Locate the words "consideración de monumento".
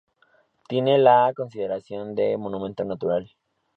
1.37-2.83